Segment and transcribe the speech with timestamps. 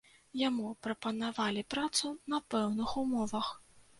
[0.47, 3.53] Яму прапанавалі працу на пэўных умовах.